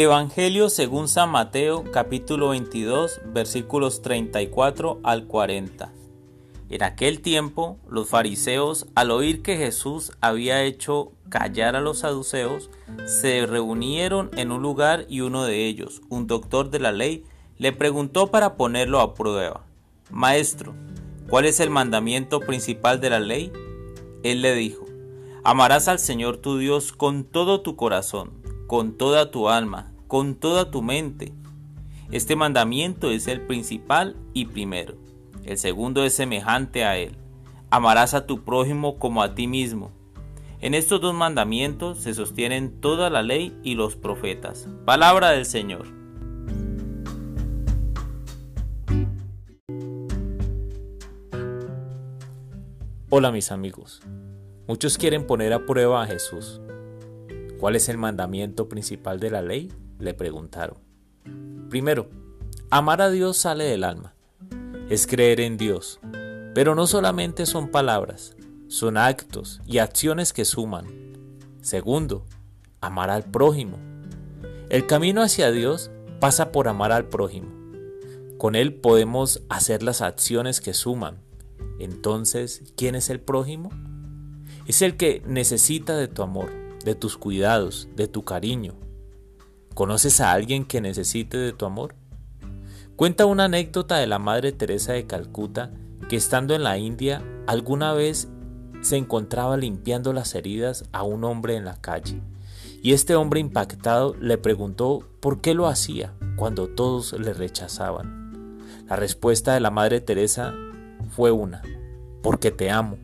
[0.00, 5.92] Evangelio según San Mateo capítulo 22 versículos 34 al 40.
[6.70, 12.70] En aquel tiempo los fariseos, al oír que Jesús había hecho callar a los saduceos,
[13.06, 17.24] se reunieron en un lugar y uno de ellos, un doctor de la ley,
[17.56, 19.64] le preguntó para ponerlo a prueba,
[20.12, 20.76] Maestro,
[21.28, 23.52] ¿cuál es el mandamiento principal de la ley?
[24.22, 24.84] Él le dijo,
[25.42, 28.37] Amarás al Señor tu Dios con todo tu corazón
[28.68, 31.32] con toda tu alma, con toda tu mente.
[32.12, 34.94] Este mandamiento es el principal y primero.
[35.42, 37.16] El segundo es semejante a él.
[37.70, 39.90] Amarás a tu prójimo como a ti mismo.
[40.60, 44.68] En estos dos mandamientos se sostienen toda la ley y los profetas.
[44.84, 45.86] Palabra del Señor.
[53.08, 54.02] Hola mis amigos.
[54.66, 56.60] Muchos quieren poner a prueba a Jesús
[57.58, 59.72] ¿Cuál es el mandamiento principal de la ley?
[59.98, 60.78] Le preguntaron.
[61.68, 62.08] Primero,
[62.70, 64.14] amar a Dios sale del alma.
[64.88, 65.98] Es creer en Dios.
[66.54, 68.36] Pero no solamente son palabras,
[68.68, 70.86] son actos y acciones que suman.
[71.60, 72.24] Segundo,
[72.80, 73.76] amar al prójimo.
[74.70, 77.48] El camino hacia Dios pasa por amar al prójimo.
[78.38, 81.18] Con Él podemos hacer las acciones que suman.
[81.80, 83.70] Entonces, ¿quién es el prójimo?
[84.68, 88.74] Es el que necesita de tu amor de tus cuidados, de tu cariño.
[89.74, 91.94] ¿Conoces a alguien que necesite de tu amor?
[92.96, 95.70] Cuenta una anécdota de la Madre Teresa de Calcuta
[96.08, 98.28] que estando en la India alguna vez
[98.80, 102.20] se encontraba limpiando las heridas a un hombre en la calle.
[102.82, 108.58] Y este hombre impactado le preguntó por qué lo hacía cuando todos le rechazaban.
[108.88, 110.54] La respuesta de la Madre Teresa
[111.10, 111.62] fue una,
[112.22, 112.98] porque te amo.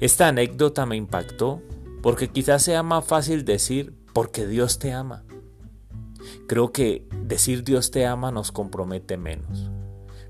[0.00, 1.62] Esta anécdota me impactó
[2.06, 5.24] porque quizás sea más fácil decir porque Dios te ama.
[6.46, 9.72] Creo que decir Dios te ama nos compromete menos.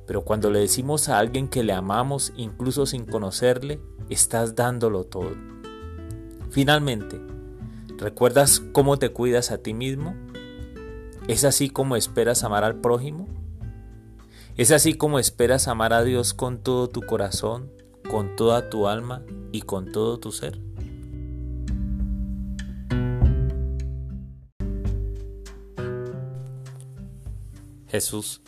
[0.07, 3.79] Pero cuando le decimos a alguien que le amamos, incluso sin conocerle,
[4.09, 5.33] estás dándolo todo.
[6.49, 7.21] Finalmente,
[7.99, 10.15] ¿recuerdas cómo te cuidas a ti mismo?
[11.29, 13.29] ¿Es así como esperas amar al prójimo?
[14.57, 17.71] ¿Es así como esperas amar a Dios con todo tu corazón,
[18.11, 20.66] con toda tu alma y con todo tu ser?
[27.97, 28.43] Jesús,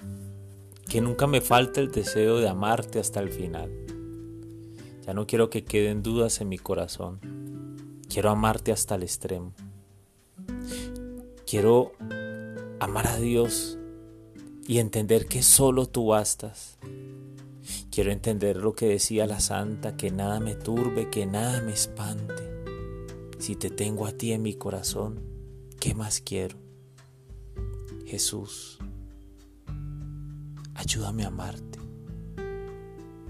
[0.90, 3.70] que nunca me falte el deseo de amarte hasta el final.
[5.06, 7.18] Ya no quiero que queden dudas en mi corazón.
[8.10, 9.54] Quiero amarte hasta el extremo.
[11.46, 11.92] Quiero
[12.78, 13.78] amar a Dios
[14.66, 16.76] y entender que solo tú bastas.
[17.90, 22.34] Quiero entender lo que decía la santa, que nada me turbe, que nada me espante.
[23.38, 25.22] Si te tengo a ti en mi corazón,
[25.80, 26.58] ¿qué más quiero?
[28.04, 28.78] Jesús
[30.78, 31.80] ayúdame a amarte.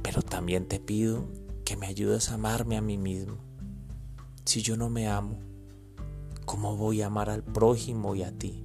[0.02, 1.26] Pero también te pido
[1.64, 3.38] que me ayudes a amarme a mí mismo.
[4.44, 5.38] Si yo no me amo,
[6.44, 8.64] ¿cómo voy a amar al prójimo y a ti?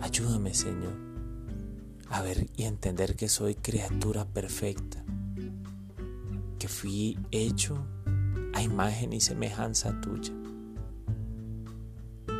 [0.00, 0.94] Ayúdame, Señor,
[2.10, 5.04] a ver y entender que soy criatura perfecta,
[6.58, 7.86] que fui hecho
[8.54, 10.32] a imagen y semejanza tuya,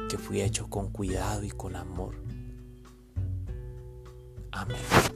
[0.09, 2.26] que fui hecho con cuidado y con amor
[4.57, 5.16] Amen.